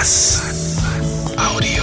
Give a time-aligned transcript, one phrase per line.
[0.00, 0.40] Was?
[1.36, 1.82] Audio.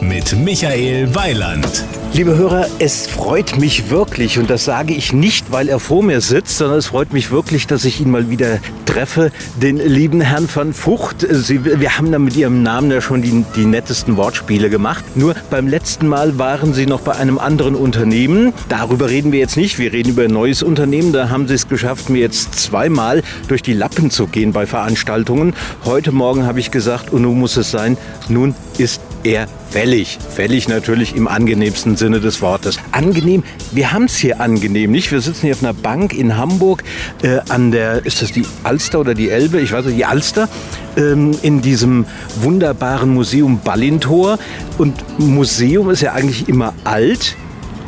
[0.00, 1.84] Mit Michael Weiland.
[2.14, 6.22] Liebe Hörer, es freut mich wirklich, und das sage ich nicht, weil er vor mir
[6.22, 8.60] sitzt, sondern es freut mich wirklich, dass ich ihn mal wieder
[8.94, 11.26] treffe, den lieben Herrn van Fucht.
[11.28, 15.04] Sie, wir haben da mit Ihrem Namen ja schon die, die nettesten Wortspiele gemacht.
[15.16, 18.52] Nur beim letzten Mal waren Sie noch bei einem anderen Unternehmen.
[18.68, 19.80] Darüber reden wir jetzt nicht.
[19.80, 21.12] Wir reden über ein neues Unternehmen.
[21.12, 25.54] Da haben Sie es geschafft, mir jetzt zweimal durch die Lappen zu gehen bei Veranstaltungen.
[25.84, 27.96] Heute Morgen habe ich gesagt, und nun muss es sein,
[28.28, 30.18] nun ist er fällig.
[30.34, 32.78] Fällig natürlich im angenehmsten Sinne des Wortes.
[32.92, 33.42] Angenehm,
[33.72, 35.10] wir haben es hier angenehm, nicht?
[35.10, 36.84] Wir sitzen hier auf einer Bank in Hamburg
[37.22, 39.60] äh, an der, ist das die Alster oder die Elbe?
[39.60, 40.48] Ich weiß nicht, die Alster.
[40.96, 42.06] Ähm, in diesem
[42.36, 44.38] wunderbaren Museum Ballintor.
[44.78, 47.36] Und Museum ist ja eigentlich immer alt.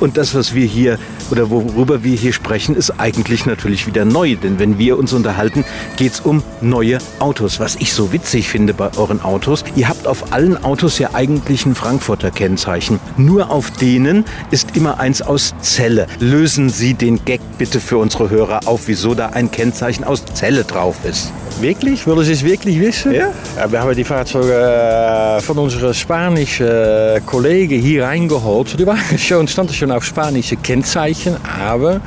[0.01, 0.99] Und das, was wir hier
[1.31, 4.37] oder worüber wir hier sprechen, ist eigentlich natürlich wieder neu.
[4.37, 5.65] Denn wenn wir uns unterhalten,
[5.97, 7.61] geht es um neue Autos.
[7.61, 11.67] Was ich so witzig finde bei euren Autos, ihr habt auf allen Autos ja eigentlich
[11.67, 13.01] ein Frankfurter Kennzeichen.
[13.17, 16.07] Nur auf denen ist immer eins aus Zelle.
[16.21, 20.65] Lösen Sie den Gag bitte für unsere Hörer auf, wieso da ein Kennzeichen aus Zelle
[20.65, 21.33] drauf ist.
[21.61, 22.07] Wirklich?
[22.07, 23.13] Willen Sie es wirklich wissen?
[23.15, 23.31] Ja.
[23.57, 28.79] ja wir haben die Fahrzeuge äh, von unseren spanischen äh, Kollegen hier reingeholt.
[28.79, 32.01] Die waren schon, standen schon auf spanische Kennzeichen, aber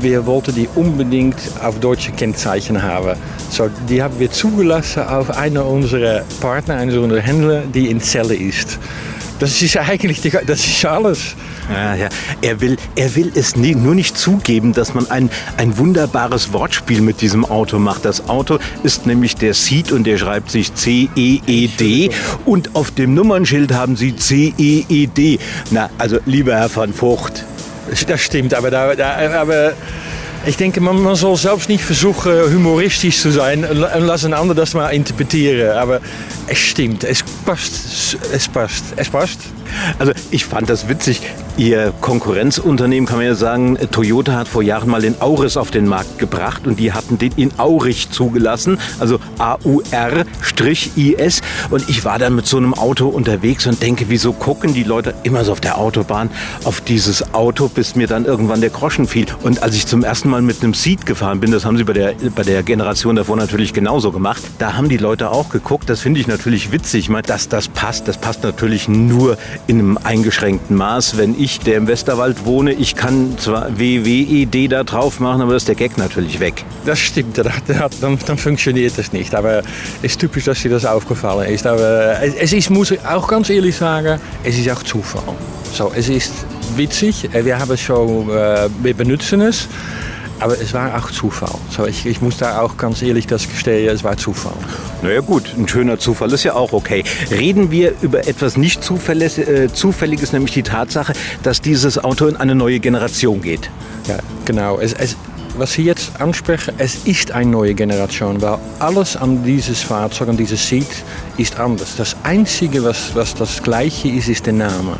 [0.00, 3.16] wir wollten die unbedingt auf deutsche Kennzeichen haben.
[3.50, 8.34] So, die haben wir zugelassen auf einer unserer Partner, einer unserer Händler, die in Celle
[8.34, 8.78] ist.
[9.38, 11.36] Das ist eigentlich das ist alles.
[11.70, 12.08] Ja, ja.
[12.40, 17.00] Er, will, er will es nie, nur nicht zugeben, dass man ein, ein wunderbares Wortspiel
[17.00, 18.04] mit diesem Auto macht.
[18.04, 22.10] Das Auto ist nämlich der Seat und der schreibt sich C-E-E-D
[22.44, 25.38] und auf dem Nummernschild haben sie C-E-E-D.
[25.70, 27.44] Na, also lieber Herr van Vogt.
[28.06, 29.72] Das stimmt, aber, da, da, aber
[30.46, 34.56] ich denke, man, man soll selbst nicht versuchen, humoristisch zu sein und lass ein anderer
[34.56, 35.76] das mal interpretieren.
[35.76, 36.00] Aber
[36.46, 39.38] es stimmt, es passt, es passt, es passt.
[39.98, 41.22] Also ich fand das witzig.
[41.56, 45.86] Ihr Konkurrenzunternehmen kann man ja sagen, Toyota hat vor Jahren mal den Auris auf den
[45.86, 50.32] Markt gebracht und die hatten den in Aurich zugelassen, also A-U-R-I-S.
[51.70, 55.14] Und ich war dann mit so einem Auto unterwegs und denke, wieso gucken die Leute
[55.22, 56.30] immer so auf der Autobahn
[56.64, 59.26] auf dieses Auto, bis mir dann irgendwann der Groschen fiel.
[59.42, 61.92] Und als ich zum ersten Mal mit einem Seat gefahren bin, das haben sie bei
[61.92, 65.90] der, bei der Generation davor natürlich genauso gemacht, da haben die Leute auch geguckt.
[65.90, 68.08] Das finde ich natürlich witzig, dass das passt.
[68.08, 69.36] Das passt natürlich nur
[69.66, 71.16] in einem eingeschränkten Maß.
[71.16, 75.62] Wenn ich, der im Westerwald wohne, ich kann zwar WWED da drauf machen, aber das
[75.62, 76.64] ist der Gag natürlich weg.
[76.84, 79.34] Das stimmt, dann, dann funktioniert das nicht.
[79.34, 79.64] Aber es
[80.12, 81.66] ist typisch, dass dir das aufgefallen ist.
[81.66, 85.22] Aber es ist, muss ich auch ganz ehrlich sagen, es ist auch Zufall.
[85.72, 86.32] So, es ist
[86.76, 89.68] witzig, wir haben es schon, äh, wir benutzen es.
[90.42, 91.54] Aber es war auch Zufall.
[91.70, 94.54] So, ich, ich muss da auch ganz ehrlich das gestehen, es war Zufall.
[95.00, 97.04] Naja gut, ein schöner Zufall ist ja auch okay.
[97.30, 101.12] Reden wir über etwas nicht äh, Zufälliges, nämlich die Tatsache,
[101.44, 103.70] dass dieses Auto in eine neue Generation geht.
[104.08, 104.80] Ja, genau.
[104.80, 105.16] Es, es,
[105.56, 110.36] was Sie jetzt ansprechen, es ist eine neue Generation, weil alles an dieses Fahrzeug, an
[110.36, 110.88] dieses Seat,
[111.36, 111.94] ist anders.
[111.96, 114.96] Das Einzige, was, was das Gleiche ist, ist der Name.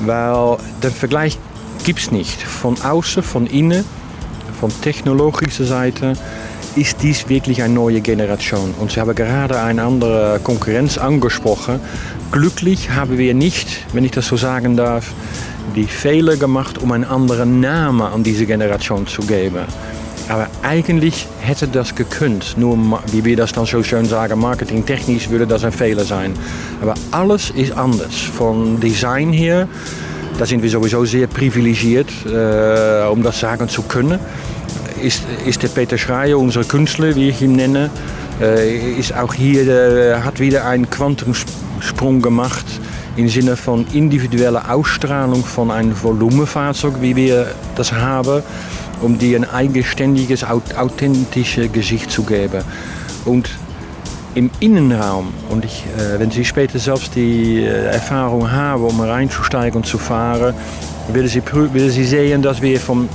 [0.00, 1.36] Weil der Vergleich
[1.82, 2.40] gibt es nicht.
[2.40, 3.84] Von außen, von innen
[4.62, 6.12] von technologischer Seite
[6.76, 8.72] ist dies wirklich eine neue Generation.
[8.78, 11.80] Und Sie haben gerade eine andere Konkurrenz angesprochen.
[12.30, 15.14] Glücklich haben wir nicht, wenn ich das so sagen darf,
[15.74, 19.64] die Fehler gemacht, um einen anderen Namen an diese Generation zu geben.
[20.28, 22.56] Aber eigentlich hätte das gekönnt.
[22.56, 26.34] Nur, wie wir das dann so schön sagen, marketingtechnisch würde das ein Fehler sein.
[26.80, 28.14] Aber alles ist anders.
[28.14, 29.66] Von Design her,
[30.38, 34.20] da sind wir sowieso sehr privilegiert, äh, um das sagen zu können
[35.02, 37.90] ist, ist der Peter Schreier, unser Künstler, wie ich ihn nenne,
[38.40, 42.64] äh, ist auch hier, äh, hat wieder einen Quantumsprung gemacht
[43.16, 48.42] im Sinne von individueller Ausstrahlung von einem Volumenfahrzeug, wie wir das haben,
[49.02, 52.62] um dir ein eigenständiges, authentisches Gesicht zu geben.
[53.24, 53.50] Und
[54.34, 59.86] im Innenraum, und ich, äh, wenn Sie später selbst die Erfahrung haben, um reinzusteigen und
[59.86, 60.54] zu fahren,
[61.12, 61.42] werden Sie,
[61.90, 63.08] Sie sehen, dass wir vom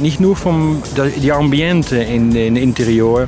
[0.00, 0.82] nicht nur vom
[1.22, 3.26] die Ambiente in in Interieur,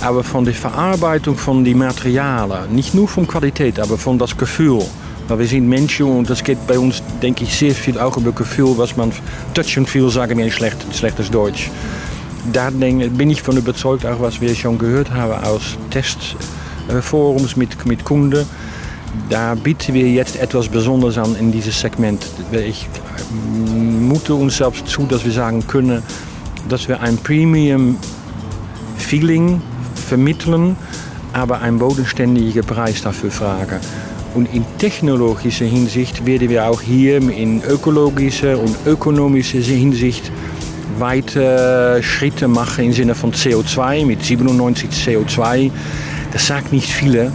[0.00, 4.82] aber von der Verarbeitung von die Materialien, nicht nur von Qualität, aber von das Gefühl.
[5.26, 8.32] Weil wir sind Menschen und das geht bei uns, denke ich, sehr viel auch über
[8.32, 9.12] Gefühl, was man
[9.52, 11.70] Touch and Feel sagen in schlecht, schlechtes Deutsch.
[12.52, 18.04] Da bin ich von überzeugt, auch was wir schon gehört haben aus Testforums mit, mit
[18.04, 18.46] Kunden.
[19.28, 22.24] Da bieten wir jetzt etwas Besonderes an in dieses Segment.
[23.30, 26.02] Mute uns selbst zu, dass wir sagen können,
[26.68, 27.96] dass wir ein Premium
[28.96, 29.60] Feeling
[29.94, 30.76] vermitteln,
[31.32, 33.80] aber einen bodenständigen Preis dafür fragen.
[34.34, 40.30] Und in technologischer Hinsicht werden wir auch hier in ökologischer und ökonomischer Hinsicht
[40.98, 45.70] weite Schritte machen im Sinne von CO2 mit 97 CO2.
[46.32, 47.32] Das sagt nicht viele,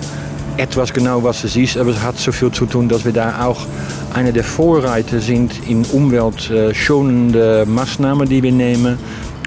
[0.58, 3.46] etwas genau was es ist, aber es hat so viel zu tun, dass wir da
[3.46, 3.66] auch
[4.14, 8.98] einer der Vorreiter sind in umweltschonende Maßnahmen, die wir nehmen.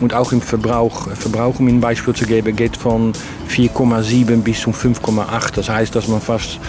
[0.03, 3.15] Und auch im Verbrauch, Verbrauch, um ein Beispiel zu geben, geht von
[3.49, 5.55] 4,7 bis zum 5,8.
[5.55, 6.61] Das heißt, dass man fast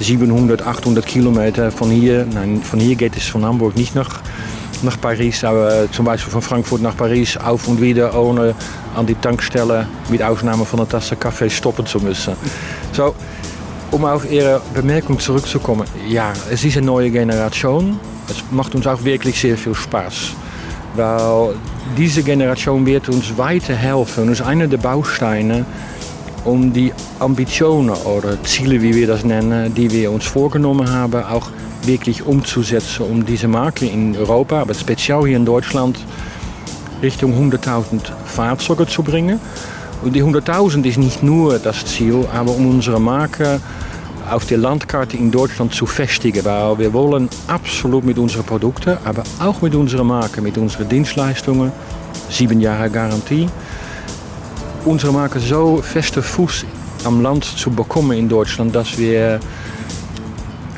[0.00, 4.20] 700, 800 Kilometer von hier, nein, von hier geht es von Hamburg nicht nach,
[4.82, 8.54] nach Paris, aber zum Beispiel von Frankfurt nach Paris auf und wieder ohne
[8.94, 12.34] an die Tankstelle mit Ausnahme von einer Tasse Kaffee stoppen zu müssen.
[12.92, 13.14] So,
[13.90, 17.98] um auf Ihre Bemerkung zurückzukommen, ja, es ist eine neue Generation.
[18.28, 20.32] Es macht uns auch wirklich sehr viel Spaß.
[20.96, 21.54] Weil
[21.96, 25.66] diese Generation wird uns weiterhelfen und ist einer der Bausteine,
[26.44, 31.48] um die Ambitionen oder Ziele, wie wir das nennen, die wir uns vorgenommen haben, auch
[31.82, 35.98] wirklich umzusetzen, um diese Marke in Europa, aber speziell hier in Deutschland,
[37.02, 39.40] Richtung 100.000 Fahrzeuge zu bringen.
[40.06, 43.58] Die 100.000 ist nicht nur das Ziel, aber um unsere Marke
[44.30, 46.44] auf der Landkarte in Deutschland zu festigen.
[46.44, 51.72] Weil wir wollen absolut mit unseren Produkten, aber auch mit unserer Marke, mit unseren Dienstleistungen,
[52.28, 53.48] sieben Jahre Garantie,
[54.84, 56.66] unsere Marke so feste Fuß
[57.04, 59.40] am Land zu bekommen in Deutschland, dass wir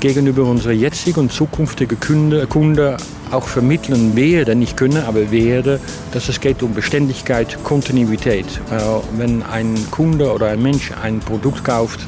[0.06, 1.98] gegenüber unseren jetzigen und zukünftigen
[2.48, 2.96] Kunden
[3.32, 5.80] auch vermitteln werden, nicht können, aber werden,
[6.12, 8.46] dass es geht um Beständigkeit, Kontinuität.
[8.70, 12.00] Weil wenn ein Kunde oder ein Mensch ein Produkt kauft,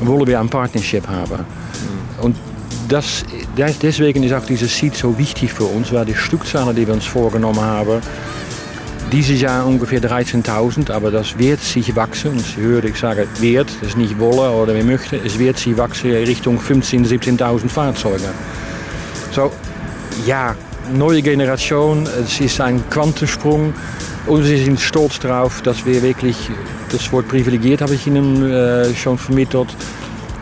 [0.00, 1.44] wollen wir ein Partnership haben.
[2.22, 2.36] Und
[2.88, 3.24] das,
[3.82, 7.04] deswegen ist auch dieses Seed so wichtig für uns, weil die Stückzahlen, die wir uns
[7.04, 8.00] vorgenommen haben,
[9.10, 12.38] dieses Jahr ungefähr 13.000, aber das wird sich wachsen.
[12.38, 15.76] Sie hören, ich sage wird, das ist nicht wollen oder wir möchten, es wird sich
[15.76, 18.28] wachsen Richtung 15.000, 17.000 Fahrzeuge.
[19.32, 19.50] So,
[20.26, 20.54] ja,
[20.92, 23.74] neue Generation, es ist ein Quantensprung
[24.26, 26.36] und sie sind stolz darauf, dass wir wirklich,
[26.90, 29.68] das Wort privilegiert habe ich Ihnen äh, schon vermittelt,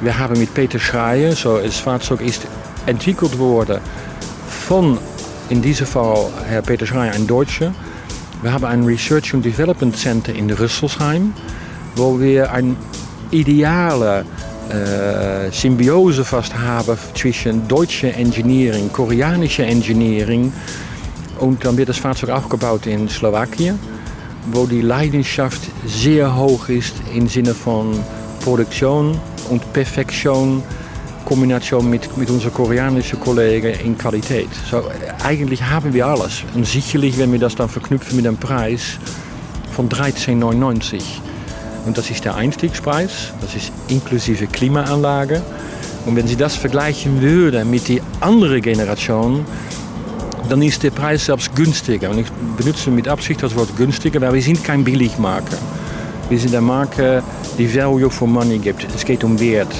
[0.01, 2.47] wir haben mit Peter Schreier, so das Fahrzeug ist
[2.87, 3.81] entwickelt worden
[4.67, 4.99] von,
[5.49, 7.73] in diesem Fall Herr Peter Schreier, ein Deutscher,
[8.43, 11.33] wir haben ein Research and Development Center in Rüsselsheim,
[11.97, 12.77] wo wir eine
[13.31, 14.25] ideale
[14.71, 20.53] äh, Symbiose fast haben zwischen deutscher Engineering, koreanischer Engineering
[21.41, 23.79] und dann wird das Fahrzeug gebaut in Slowakien,
[24.53, 27.99] wo die Leidenschaft sehr hoch ist im Sinne von
[28.45, 29.19] Produktion
[29.51, 30.63] und Perfektion
[31.29, 34.49] Kombination mit, mit unseren koreanischen Kollegen in Qualität.
[34.71, 34.83] So,
[35.23, 36.43] eigentlich haben wir alles.
[36.55, 38.99] Und sicherlich, wenn wir das dann verknüpfen mit einem Preis
[39.73, 41.03] von 13,99.
[41.85, 45.43] Und das ist der Einstiegspreis, das ist inklusive Klimaanlage.
[46.07, 49.45] Und wenn Sie das vergleichen würden mit der anderen Generation,
[50.49, 52.09] dann ist der Preis selbst günstiger.
[52.09, 55.59] Und ich benutze mit Absicht das Wort günstiger, weil wir sind kein Billigmarke.
[56.31, 57.23] Wir sind eine Marke,
[57.59, 58.87] die Value for Money gibt.
[58.95, 59.75] Es geht um Wert.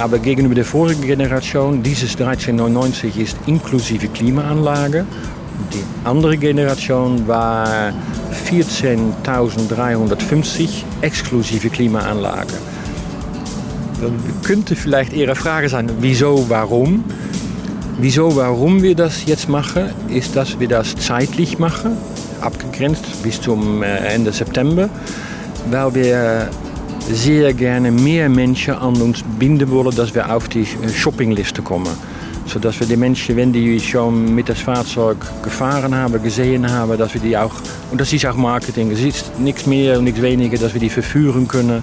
[0.00, 5.04] Aber gegenüber der vorigen Generation, dieses 1399 ist inklusive Klimaanlage.
[5.72, 7.92] Die andere Generation war
[8.50, 12.54] 14.350 exklusive Klimaanlage.
[14.00, 17.04] Dann könnte vielleicht Ihre Frage sein, wieso, warum?
[17.98, 21.92] Wieso, warum wir das jetzt machen, ist, dass wir das zeitlich machen,
[22.40, 24.88] abgegrenzt bis zum äh, Ende September,
[25.70, 26.48] weil wir
[27.10, 31.90] sehr gerne mehr Menschen an uns binden wollen, dass wir auf die äh, Shoppingliste kommen.
[32.46, 37.14] Sodass wir die Menschen, wenn die schon mit das Fahrzeug gefahren haben, gesehen haben, dass
[37.14, 37.54] wir die auch,
[37.90, 40.90] und das ist auch Marketing, es ist nichts mehr und nichts weniger, dass wir die
[40.90, 41.82] verführen können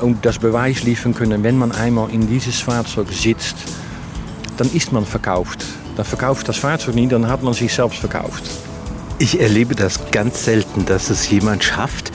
[0.00, 3.56] und das Beweis liefern können, wenn man einmal in dieses Fahrzeug sitzt,
[4.56, 5.64] dann ist man verkauft.
[5.96, 8.44] Dann verkauft das Fahrzeug nicht, dann hat man sich selbst verkauft.
[9.18, 12.12] Ich erlebe das ganz selten, dass es jemand schafft,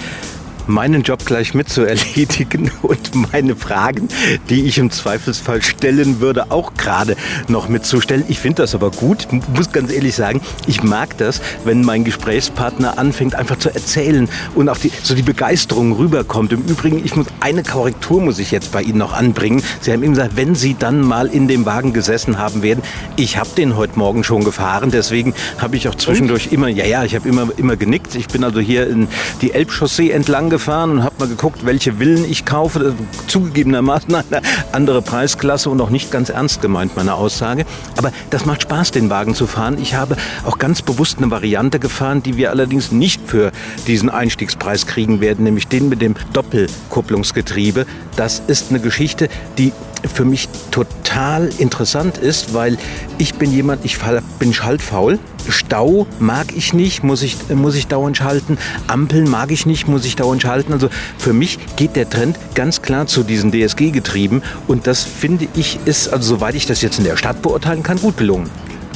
[0.70, 4.08] meinen Job gleich mit zu erledigen und meine Fragen,
[4.50, 8.24] die ich im Zweifelsfall stellen würde, auch gerade noch mitzustellen.
[8.28, 12.98] Ich finde das aber gut, muss ganz ehrlich sagen, ich mag das, wenn mein Gesprächspartner
[12.98, 16.54] anfängt einfach zu erzählen und auch die, so die Begeisterung rüberkommt.
[16.54, 19.64] Im Übrigen, ich muss eine Korrektur muss ich jetzt bei Ihnen noch anbringen.
[19.82, 22.84] Sie haben eben gesagt, wenn Sie dann mal in dem Wagen gesessen haben werden,
[23.16, 27.04] ich habe den heute Morgen schon gefahren, deswegen habe ich auch zwischendurch immer, ja, ja,
[27.04, 28.14] ich habe immer, immer genickt.
[28.16, 29.08] Ich bin also hier in
[29.42, 32.94] die Elbchaussee entlang gefahren gefahren und habe mal geguckt, welche Villen ich kaufe.
[33.28, 34.42] Zugegebenermaßen eine
[34.74, 37.66] andere Preisklasse und auch nicht ganz ernst gemeint, meine Aussage.
[37.96, 39.78] Aber das macht Spaß, den Wagen zu fahren.
[39.82, 43.54] Ich habe auch ganz bewusst eine Variante gefahren, die wir allerdings nicht für
[43.88, 47.86] diesen Einstiegspreis kriegen werden, nämlich den mit dem Doppelkupplungsgetriebe.
[48.18, 49.72] Das ist eine Geschichte, die
[50.14, 52.78] für mich total interessant ist, weil
[53.18, 53.98] ich bin jemand, ich
[54.40, 55.20] bin schaltfaul.
[55.50, 58.58] Stau mag ich nicht, muss ich, muss ich dauernd schalten.
[58.88, 60.74] Ampeln mag ich nicht, muss ich dauernd schalten.
[60.74, 65.80] Also für mich geht der Trend ganz klar zu diesen DSG-Getrieben und das finde ich
[65.86, 68.50] ist, also soweit ich das jetzt in der Stadt beurteilen kann, gut gelungen.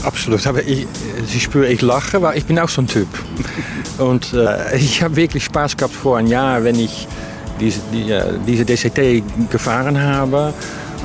[0.03, 0.85] Absolut, aber ich,
[1.25, 3.07] Sie spüren, ich lache, weil ich bin auch so ein Typ.
[3.97, 7.07] Und äh, ich habe wirklich Spaß gehabt vor ein Jahr, wenn ich
[7.59, 8.13] diese, die,
[8.45, 10.53] diese DCT gefahren habe.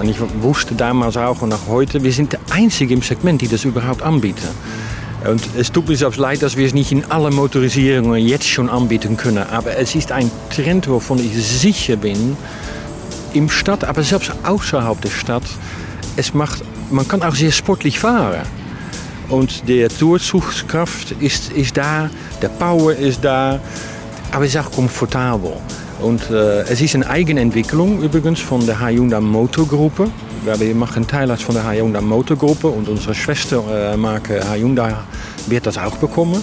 [0.01, 3.49] Und ich wusste damals auch und auch heute, wir sind der Einzige im Segment, die
[3.49, 4.47] das überhaupt anbieten.
[5.29, 8.69] Und es tut mir selbst leid, dass wir es nicht in alle Motorisierungen jetzt schon
[8.69, 9.45] anbieten können.
[9.51, 12.37] Aber es ist ein Trend, wovon ich sicher bin,
[13.33, 15.43] im Stadt, aber selbst außerhalb der Stadt,
[16.17, 18.43] es macht, man kann auch sehr sportlich fahren.
[19.29, 22.09] Und die Durchzugskraft ist, ist da,
[22.41, 23.61] der Power ist da,
[24.33, 25.53] aber es ist auch komfortabel.
[26.01, 30.11] Und äh, es ist eine Eigenentwicklung übrigens von der Hyundai Motorgruppe.
[30.45, 34.95] Wir machen Teil von der Hyundai Motorgruppe und unsere Schwestermarke Hyundai
[35.49, 36.43] wird das auch bekommen.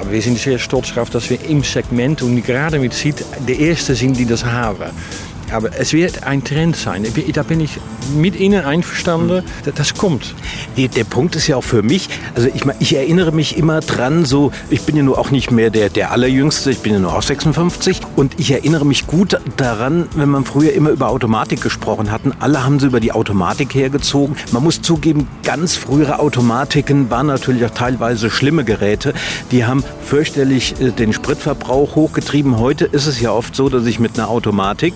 [0.00, 3.58] Aber wir sind sehr stolz darauf, dass wir im Segment und gerade mit sieht, der
[3.58, 4.90] erste sind, die das haben.
[5.54, 7.06] Aber es wird ein Trend sein.
[7.32, 7.78] Da bin ich
[8.16, 9.44] mit Ihnen einverstanden.
[9.76, 10.34] Das kommt.
[10.76, 14.24] Der, der Punkt ist ja auch für mich, also ich, ich erinnere mich immer dran,
[14.24, 17.14] so, ich bin ja nur auch nicht mehr der, der Allerjüngste, ich bin ja nur
[17.14, 18.00] auch 56.
[18.16, 22.32] Und ich erinnere mich gut daran, wenn man früher immer über Automatik gesprochen hatten.
[22.40, 24.36] Alle haben sie über die Automatik hergezogen.
[24.50, 29.14] Man muss zugeben, ganz frühere Automatiken waren natürlich auch teilweise schlimme Geräte.
[29.52, 32.58] Die haben fürchterlich äh, den Spritverbrauch hochgetrieben.
[32.58, 34.94] Heute ist es ja oft so, dass ich mit einer Automatik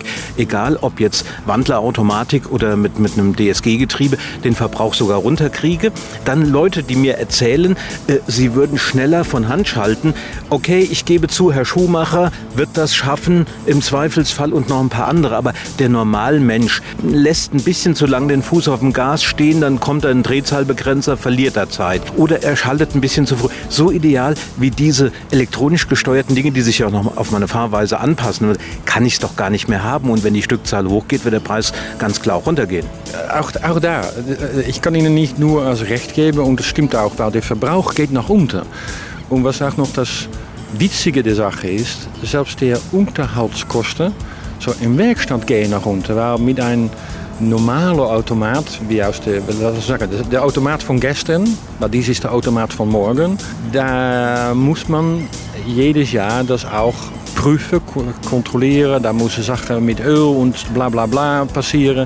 [0.49, 5.91] egal ob jetzt Wandlerautomatik oder mit, mit einem DSG-Getriebe, den Verbrauch sogar runterkriege.
[6.25, 7.77] Dann Leute, die mir erzählen,
[8.07, 10.15] äh, sie würden schneller von Hand schalten.
[10.49, 15.07] Okay, ich gebe zu, Herr Schumacher wird das schaffen, im Zweifelsfall und noch ein paar
[15.07, 15.35] andere.
[15.35, 19.79] Aber der Normalmensch lässt ein bisschen zu lang den Fuß auf dem Gas stehen, dann
[19.79, 22.01] kommt ein Drehzahlbegrenzer, verliert er Zeit.
[22.17, 23.49] Oder er schaltet ein bisschen zu früh.
[23.69, 27.99] So ideal wie diese elektronisch gesteuerten Dinge, die sich ja auch noch auf meine Fahrweise
[27.99, 30.09] anpassen, kann ich es doch gar nicht mehr haben.
[30.09, 32.85] Und wenn die Stückzahl hochgeht, wird der Preis ganz klar runtergehen.
[33.37, 34.01] Auch, auch da,
[34.67, 37.93] ich kann Ihnen nicht nur als Recht geben und das stimmt auch, weil der Verbrauch
[37.93, 38.61] geht nach unten.
[39.29, 40.27] Und was auch noch das
[40.77, 44.13] Witzige der Sache ist, selbst der Unterhaltskosten
[44.59, 46.89] so im Werkstand gehen nach unten, weil mit einem
[47.39, 49.41] normalen Automat, wie aus der,
[49.79, 53.37] sagen, der Automat von gestern, weil dies ist der Automat von morgen,
[53.71, 55.27] da muss man
[55.65, 56.95] jedes Jahr das auch
[57.39, 57.79] prüfen,
[58.29, 59.01] kontrollieren.
[59.01, 62.05] Da müssen Sachen mit Öl und bla bla bla passieren.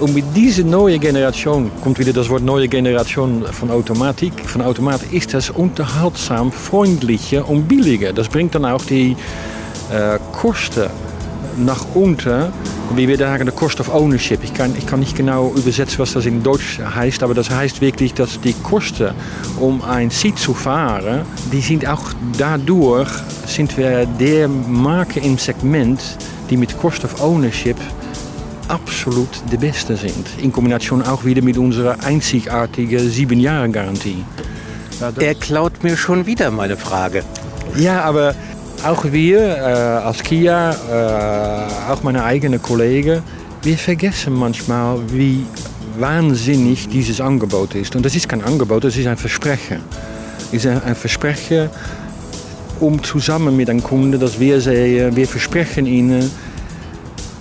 [0.00, 5.02] Und mit dieser neuen Generation, kommt wieder das Wort neue Generation von Automatik, von Automat,
[5.12, 8.14] ist das unterhaltsam, freundlicher und billiger.
[8.14, 9.14] Das bringt dann auch die
[9.92, 10.88] äh, Kosten
[11.58, 12.50] nach unten,
[12.94, 14.42] wie wir sagen, der Cost of Ownership.
[14.42, 17.82] Ich kann, ich kann nicht genau übersetzen, was das in Deutsch heißt, aber das heißt
[17.82, 19.10] wirklich, dass die Kosten,
[19.58, 22.04] um ein Seat zu fahren, die sind auch
[22.38, 23.10] dadurch,
[23.60, 26.00] sind wir der Marke im Segment,
[26.48, 27.76] die mit Cost of Ownership
[28.68, 30.26] absolut de beste sind.
[30.40, 34.24] In Kombination auch wieder mit unserer einzigartigen sieben Jahre Garantie.
[34.98, 37.22] Ja, er klaut mir schon wieder meine Frage.
[37.76, 38.34] Ja, aber
[38.82, 43.22] auch wir äh, als Kia, äh, auch meine eigenen Kollegen,
[43.62, 45.44] wir vergessen manchmal, wie
[45.98, 47.94] wahnsinnig dieses Angebot ist.
[47.94, 49.80] Und das ist kein Angebot, das ist ein Versprechen.
[50.50, 51.68] Es ist ein Versprechen,
[52.80, 56.30] um zusammen mit einem Kunden, dass wir sehen, wir versprechen ihnen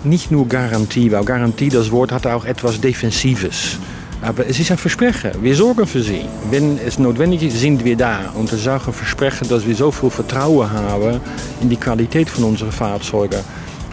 [0.04, 3.78] nicht nur Garantie, weil Garantie, das Wort hat auch etwas Defensives.
[4.22, 5.32] Aber es ist ein Versprechen.
[5.42, 6.26] Wir sorgen für sie.
[6.52, 8.32] Wenn es notwendig ist, sind wir da.
[8.36, 11.22] Und es ist auch ein Versprechen, dass wir so viel Vertrauen haben
[11.62, 13.40] in die Qualität von unseren Fahrzeugen.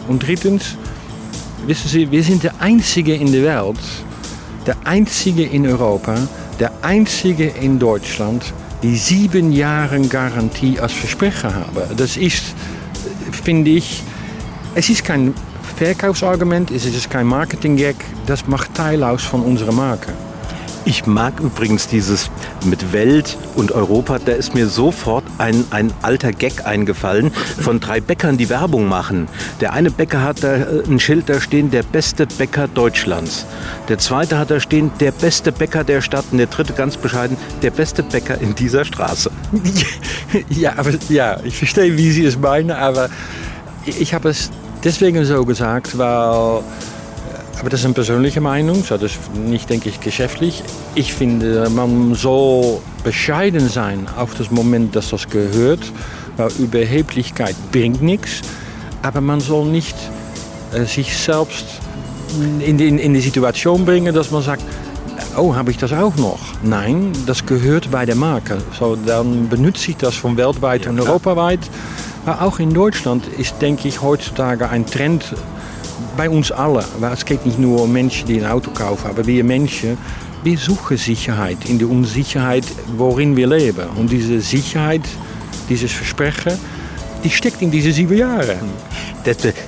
[0.09, 0.75] Und drittens,
[1.65, 3.79] wissen Sie, wir sind der Einzige in der Welt,
[4.65, 6.15] der Einzige in Europa,
[6.59, 11.95] der Einzige in Deutschland, sieben Jahre Garantie als Versprechen haben.
[11.95, 12.43] Das ist,
[13.31, 14.03] finde ich,
[14.75, 15.33] es ist kein
[15.77, 20.13] Verkaufsargument, es ist kein Marketing-Gag, das macht Teil aus von unserer Marke.
[20.87, 22.31] Ich mag übrigens dieses
[22.63, 27.99] mit Welt und Europa, da ist mir sofort ein, ein alter Gag eingefallen von drei
[27.99, 29.27] Bäckern, die Werbung machen.
[29.59, 33.45] Der eine Bäcker hat da äh, ein Schild da stehen, der beste Bäcker Deutschlands.
[33.89, 36.23] Der zweite hat da stehen, der beste Bäcker der Stadt.
[36.31, 39.29] Und der dritte ganz bescheiden, der beste Bäcker in dieser Straße.
[40.49, 43.09] Ja, aber ja, ich verstehe, wie Sie es meinen, aber
[43.85, 44.51] ich habe es
[44.83, 46.63] deswegen so gesagt, weil,
[47.59, 50.63] aber das ist eine persönliche Meinung, so das ist nicht, denke ich, geschäftlich.
[50.95, 55.79] Ich finde, man soll bescheiden sein auf das Moment, dass das gehört,
[56.37, 58.41] weil Überheblichkeit bringt nichts,
[59.01, 59.95] aber man soll nicht
[60.73, 61.65] äh, sich selbst
[62.59, 64.63] in die, in die Situation bringen, dass man sagt,
[65.37, 66.39] oh, habe ich das auch noch?
[66.63, 68.57] Nein, das gehört bei der Marke.
[68.77, 71.59] So, dann benutze ich das von weltweit ja, und europaweit.
[72.25, 75.33] Aber auch in Deutschland ist, denke ich, heutzutage ein Trend
[76.17, 76.83] bei uns alle.
[76.99, 79.97] Weil es geht nicht nur um Menschen, die ein Auto kaufen, aber wir Menschen,
[80.43, 82.65] wir suchen Sicherheit in der Unsicherheit,
[82.97, 83.87] worin wir leben.
[83.95, 85.03] Und diese Sicherheit,
[85.69, 86.53] dieses Versprechen,
[87.23, 88.57] die steckt in diese sieben Jahre.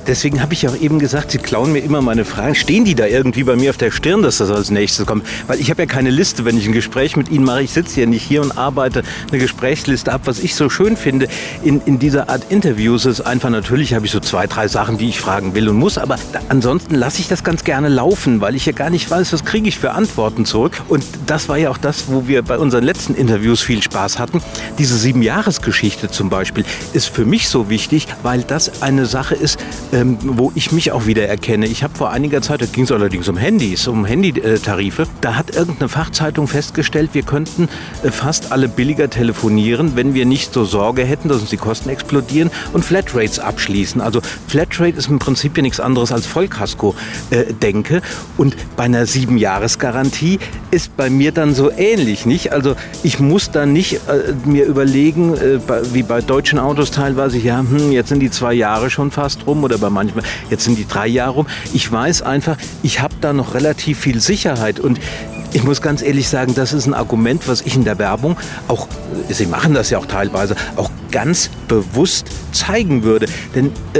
[0.07, 2.55] Deswegen habe ich auch eben gesagt, Sie klauen mir immer meine Fragen.
[2.55, 5.25] Stehen die da irgendwie bei mir auf der Stirn, dass das als nächstes kommt?
[5.47, 7.63] Weil ich habe ja keine Liste, wenn ich ein Gespräch mit Ihnen mache.
[7.63, 10.21] Ich sitze ja nicht hier und arbeite eine Gesprächsliste ab.
[10.25, 11.27] Was ich so schön finde
[11.63, 15.09] in, in dieser Art Interviews ist einfach, natürlich habe ich so zwei, drei Sachen, die
[15.09, 15.97] ich fragen will und muss.
[15.97, 19.33] Aber da, ansonsten lasse ich das ganz gerne laufen, weil ich ja gar nicht weiß,
[19.33, 20.81] was kriege ich für Antworten zurück.
[20.87, 24.41] Und das war ja auch das, wo wir bei unseren letzten Interviews viel Spaß hatten.
[24.77, 26.63] Diese Sieben-Jahres-Geschichte zum Beispiel
[26.93, 29.59] ist für mich so wichtig, weil das eine Sache ist, ist,
[29.93, 31.65] ähm, wo ich mich auch wieder erkenne.
[31.65, 35.55] Ich habe vor einiger Zeit, da ging es allerdings um Handys, um Handytarife, da hat
[35.55, 37.67] irgendeine Fachzeitung festgestellt, wir könnten
[38.03, 41.89] äh, fast alle billiger telefonieren, wenn wir nicht so Sorge hätten, dass uns die Kosten
[41.89, 44.01] explodieren und Flatrates abschließen.
[44.01, 47.97] Also Flatrate ist im Prinzip ja nichts anderes als Vollkasko-Denke.
[47.97, 48.01] Äh,
[48.37, 50.39] und bei einer Sieben-Jahres-Garantie
[50.71, 52.53] ist bei mir dann so ähnlich, nicht?
[52.53, 55.59] Also ich muss dann nicht äh, mir überlegen, äh,
[55.93, 59.47] wie bei deutschen Autos teilweise, ja, hm, jetzt sind die zwei Jahre schon fast fast
[59.47, 61.47] rum oder bei manchmal, jetzt sind die drei Jahre rum.
[61.73, 64.99] Ich weiß einfach, ich habe da noch relativ viel Sicherheit und
[65.53, 68.37] ich muss ganz ehrlich sagen, das ist ein Argument, was ich in der Werbung
[68.67, 68.87] auch,
[69.29, 73.27] Sie machen das ja auch teilweise, auch ganz bewusst zeigen würde.
[73.55, 73.99] Denn äh,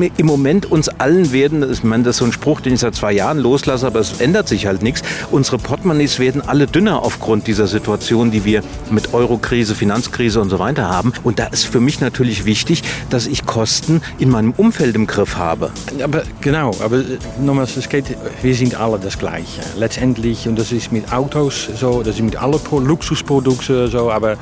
[0.00, 2.80] äh, im Moment uns allen werden, ich meine, das ist so ein Spruch, den ich
[2.80, 5.02] seit zwei Jahren loslasse, aber es ändert sich halt nichts.
[5.30, 10.58] Unsere Portemonnaies werden alle dünner aufgrund dieser Situation, die wir mit Eurokrise, Finanzkrise und so
[10.58, 11.12] weiter haben.
[11.24, 15.36] Und da ist für mich natürlich wichtig, dass ich Kosten in meinem Umfeld im Griff
[15.36, 15.70] habe.
[16.02, 17.02] Aber genau, aber
[17.40, 18.04] nochmals, es geht,
[18.42, 19.62] wir sind alle das Gleiche.
[19.76, 24.36] Letztendlich, und das ist mit Autos so, das ist mit allen Luxusprodukten so, aber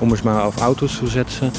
[0.00, 1.52] um es mal auf Autos zu setzen,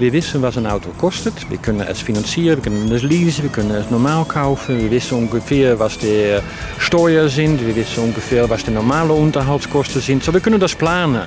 [0.00, 1.34] wir wissen, was ein Auto kostet.
[1.50, 4.78] Wir können es finanzieren, wir können es leasen, wir können es normal kaufen.
[4.78, 6.38] Wir wissen ungefähr, was die
[6.78, 7.64] Steuern sind.
[7.66, 10.24] Wir wissen ungefähr, was die normale Unterhaltskosten sind.
[10.24, 11.24] So, wir können das planen.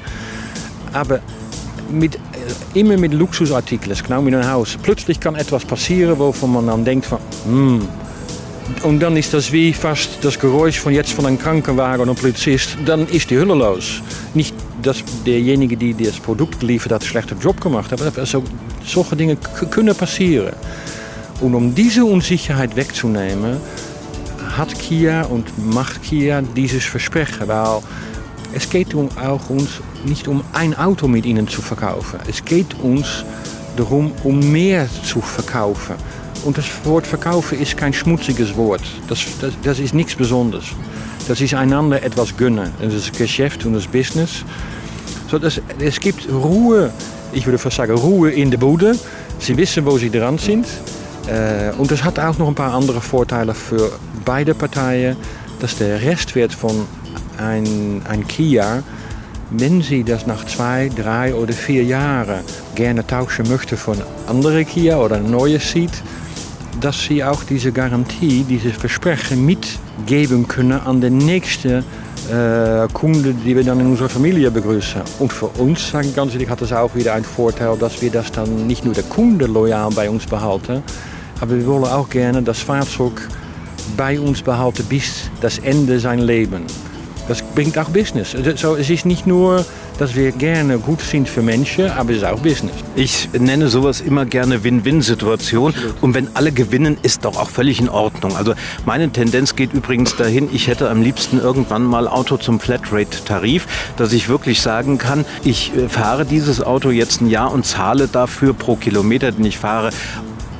[0.91, 1.19] Aber
[1.91, 2.17] mit,
[2.73, 4.75] immer mit Luxusartikeln, genau wie ein Haus.
[4.81, 7.87] Plötzlich kann etwas passieren, wovon man dann denkt van, hm.
[8.83, 12.77] Und dann ist das wie fast das Geräusch von jetzt von einem Krankenwagen oder Polizist.
[12.85, 14.01] Dann ist die Hülle los.
[14.33, 18.01] Nicht dass derjenige, die das Produkt geliefert hat, einen schlechten Job gemacht hat.
[18.01, 18.43] Aber so,
[18.85, 19.37] solche Dinge
[19.69, 20.53] können passieren.
[21.41, 23.57] Und um diese Unsicherheit wegzunehmen,
[24.57, 27.47] hat Kia und macht Kia dieses Versprechen.
[27.47, 27.81] Weil
[28.53, 29.69] es geht auch uns
[30.05, 30.43] nicht um
[30.77, 32.19] Auto mit ihnen zu verkaufen.
[32.29, 33.25] Es geht uns
[33.77, 35.95] darum, um mehr zu verkaufen.
[36.43, 38.83] Und das Wort verkaufen ist kein schmutziges Wort.
[39.07, 40.65] Das, das, das ist nichts Besonderes.
[41.27, 42.71] Das ist einander etwas gönnen.
[42.81, 44.43] Das ist Geschäft und das Business.
[45.29, 46.91] So, das, es gibt Ruhe,
[47.31, 48.97] ich würde fast sagen Ruhe in der Bude.
[49.39, 50.65] Sie wissen, wo sie dran sind.
[51.27, 53.91] Äh, und das hat auch noch ein paar andere Vorteile für
[54.25, 55.15] beide Parteien,
[55.61, 56.85] dass der Restwert von
[57.37, 58.83] ein, ein Kia,
[59.49, 62.41] wenn sie das nach zwei, drei oder vier Jahren
[62.75, 65.91] gerne tauschen möchten von andere Kia oder ein neues sieht,
[66.83, 71.77] dass sie auch diese Garantie, dieses Versprechen mitgeben können an den nächsten
[72.29, 75.01] äh, Kunden, die wir dann in unserer Familie begrüßen.
[75.19, 78.11] Und für uns, sage ich ganz ehrlich, hat das auch wieder einen Vorteil, dass wir
[78.11, 80.83] das dann nicht nur der Kunde loyal bei uns behalten,
[81.39, 83.29] aber wir wollen auch gerne das Fahrzeug
[83.95, 86.63] bei uns behalten bis das Ende sein Leben.
[87.29, 88.35] Das bringt auch Business.
[88.35, 89.65] Also, es ist nicht nur
[89.97, 92.73] dass wir gerne gut sind für Menschen, aber es ist auch Business.
[92.95, 95.73] Ich nenne sowas immer gerne Win-Win-Situation.
[96.01, 98.35] Und wenn alle gewinnen, ist doch auch völlig in Ordnung.
[98.35, 98.53] Also
[98.85, 104.13] meine Tendenz geht übrigens dahin, ich hätte am liebsten irgendwann mal Auto zum Flatrate-Tarif, dass
[104.13, 108.53] ich wirklich sagen kann, ich äh, fahre dieses Auto jetzt ein Jahr und zahle dafür
[108.53, 109.91] pro Kilometer, den ich fahre,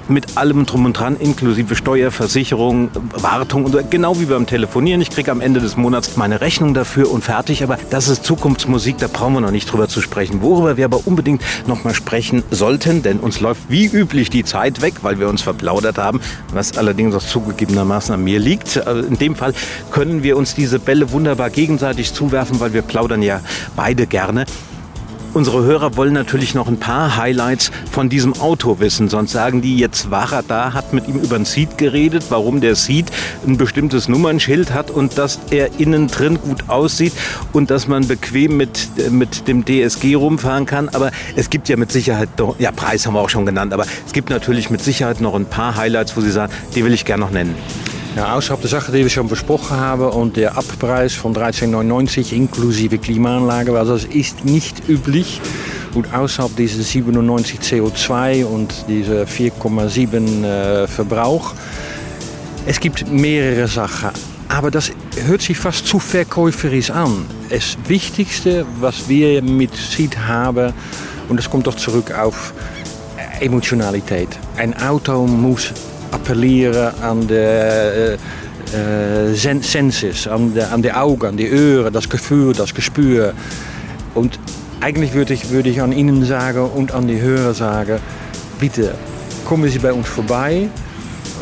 [0.08, 5.02] mit allem drum und dran, inklusive Steuer, Versicherung, Wartung und genau wie beim Telefonieren.
[5.02, 7.64] Ich kriege am Ende des Monats meine Rechnung dafür und fertig.
[7.64, 10.42] Aber das ist Zukunftsmusik, da brauchen wir noch nicht drüber zu sprechen.
[10.42, 14.82] Worüber wir aber unbedingt noch mal sprechen sollten, denn uns läuft wie üblich die Zeit
[14.82, 16.20] weg, weil wir uns verplaudert haben,
[16.54, 18.86] was allerdings auch zugegebenermaßen an mir liegt.
[18.86, 19.54] Also in dem Fall
[19.92, 23.42] können wir uns diese Bälle wunderbar gegenseitig zuwerfen, weil wir plaudern ja
[23.76, 24.46] beide gerne.
[25.34, 29.10] Unsere Hörer wollen natürlich noch ein paar Highlights von diesem Auto wissen.
[29.10, 32.62] Sonst sagen die, jetzt war er da, hat mit ihm über den Seat geredet, warum
[32.62, 33.08] der Seat
[33.48, 37.14] ein bestimmtes Nummernschild hat und dass er innen drin gut aussieht
[37.52, 40.90] und dass man bequem mit, mit dem DSG rumfahren kann.
[40.90, 43.88] Aber es gibt ja mit Sicherheit, doch, ja Preis haben wir auch schon genannt, aber
[44.06, 47.06] es gibt natürlich mit Sicherheit noch ein paar Highlights, wo Sie sagen, die will ich
[47.06, 47.56] gerne noch nennen.
[48.16, 53.00] Ja, außerhalb der Sachen, die wir schon besprochen haben und der Abpreis von 13,99 inklusive
[53.00, 55.42] Klimaanlage, weil das ist nicht üblich.
[55.96, 61.54] Und außerhalb dieses 97 CO2 und diese 4,7 äh, Verbrauch.
[62.68, 64.12] Es gibt mehrere Sachen,
[64.48, 64.92] aber das
[65.26, 67.26] hört sich fast zu verkäuferisch an.
[67.50, 70.72] Das Wichtigste, was wir mit Seed haben,
[71.30, 72.54] und das kommt doch zurück auf
[73.40, 74.30] Emotionalität.
[74.56, 75.74] Ein Auto muss
[76.14, 78.18] appelleren aan de
[78.74, 83.34] äh Senses, an, de, an die Augen, an die Ohren, das Gefühl, das Gespür.
[84.14, 84.40] Und
[84.80, 88.00] eigentlich würde ich, würde ich an Ihnen sagen und an die Hörer sagen,
[88.60, 88.96] bitte
[89.46, 90.70] kommen Sie bei uns vorbei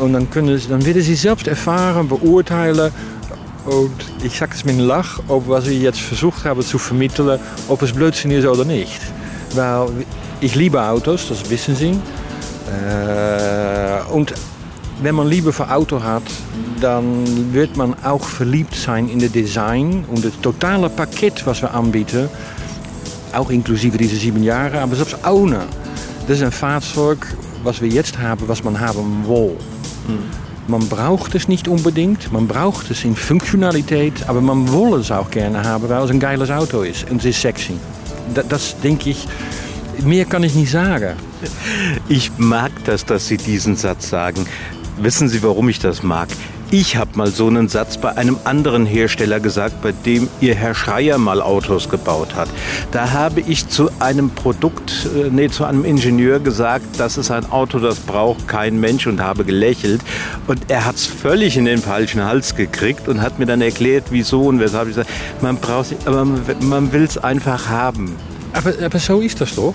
[0.00, 2.90] und dann, können Sie, dann werden Sie selbst erfahren, beurteilen
[3.64, 3.92] und
[4.24, 7.82] ich sage es mit einem Lach, ob was wir jetzt versucht haben zu vermitteln, ob
[7.82, 9.00] es Blödsinn ist oder nicht.
[9.54, 9.88] Weil
[10.40, 11.90] ich liebe Autos, das wissen Sie.
[12.70, 14.34] Äh, und
[15.02, 16.22] wenn man Liebe für Auto hat,
[16.80, 21.72] dann wird man auch verliebt sein in das Design und das totale Paket, was wir
[21.74, 22.28] anbieten.
[23.32, 25.60] Auch inklusive diese sieben Jahre, aber selbst ohne.
[26.26, 27.26] Das ist ein Fahrzeug,
[27.62, 29.56] was wir jetzt haben, was man haben will.
[30.68, 35.30] Man braucht es nicht unbedingt, man braucht es in Funktionalität, aber man will es auch
[35.30, 37.74] gerne haben, weil es ein geiles Auto ist und es ist sexy.
[38.34, 39.26] Das, das denke ich,
[40.04, 41.16] mehr kann ich nicht sagen.
[42.08, 44.46] Ich mag das, dass Sie diesen Satz sagen.
[44.98, 46.28] Wissen Sie, warum ich das mag?
[46.70, 50.74] Ich habe mal so einen Satz bei einem anderen Hersteller gesagt, bei dem Ihr Herr
[50.74, 52.48] Schreier mal Autos gebaut hat.
[52.92, 57.50] Da habe ich zu einem Produkt, äh, nee, zu einem Ingenieur gesagt, das ist ein
[57.50, 60.00] Auto, das braucht kein Mensch und habe gelächelt.
[60.46, 64.04] Und er hat es völlig in den falschen Hals gekriegt und hat mir dann erklärt,
[64.10, 64.88] wieso und weshalb.
[64.88, 65.08] Ich sage,
[65.42, 68.16] man braucht aber man will es einfach haben.
[68.54, 69.74] Aber, aber so ist das doch.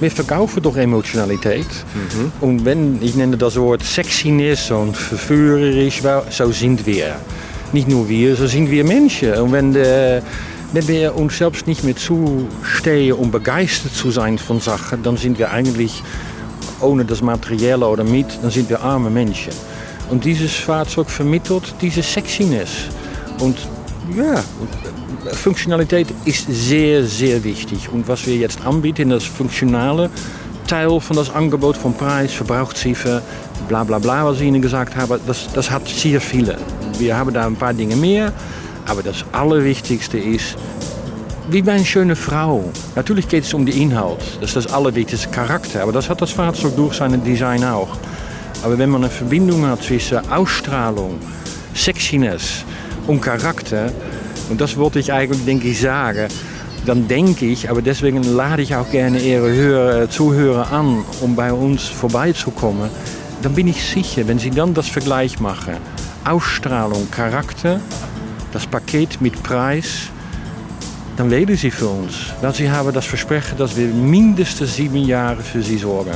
[0.00, 1.66] Wir verkaufen doch Emotionalität.
[1.94, 2.32] Mhm.
[2.40, 7.16] Und wenn, ich nenne das Wort Sexiness und verführerisch, so sind wir.
[7.72, 9.34] Nicht nur wir, so sind wir Menschen.
[9.34, 10.22] Und wenn, de,
[10.72, 15.38] wenn wir uns selbst nicht mehr zustehen, um begeistert zu sein von Sachen, dann sind
[15.38, 16.02] wir eigentlich
[16.80, 19.52] ohne das Materielle oder mit, dann sind wir arme Menschen.
[20.10, 22.70] Und dieses Fahrzeug vermittelt diese Sexiness.
[23.38, 23.58] Und
[24.16, 24.42] ja,
[25.32, 27.88] Funktionalität ist sehr, sehr wichtig.
[27.92, 30.10] Und was wir jetzt anbieten, das funktionale
[30.66, 33.22] Teil von das Angebot von Preis, Verbrauchsziffer,
[33.68, 36.56] bla bla bla, was ich Ihnen gesagt habe, das, das hat sehr viele.
[36.98, 38.32] Wir haben da ein paar Dinge mehr,
[38.86, 40.56] aber das Allerwichtigste ist,
[41.50, 42.70] wie bei einer schönen Frau.
[42.94, 46.30] Natürlich geht es um den Inhalt, das ist das Allerwichtigste, Charakter, aber das hat das
[46.30, 47.96] Fahrzeug durch sein Design auch.
[48.62, 51.18] Aber wenn man eine Verbindung hat zwischen Ausstrahlung,
[51.74, 52.64] Sexiness
[53.06, 53.90] und Charakter,
[54.50, 56.28] und das wollte ich eigentlich, denke ich, sagen.
[56.86, 61.36] Dann denke ich, aber deswegen lade ich auch gerne Ihre Hörer, äh, Zuhörer an, um
[61.36, 62.90] bei uns vorbeizukommen.
[63.42, 65.74] Dann bin ich sicher, wenn Sie dann das Vergleich machen,
[66.24, 67.80] Ausstrahlung, Charakter,
[68.52, 70.08] das Paket mit Preis,
[71.16, 72.14] dann wählen Sie für uns.
[72.40, 76.14] Weil Sie haben das Versprechen, dass wir mindestens sieben Jahre für Sie sorgen.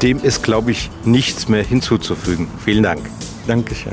[0.00, 2.48] Dem ist, glaube ich, nichts mehr hinzuzufügen.
[2.64, 3.02] Vielen Dank.
[3.46, 3.92] Dankeschön.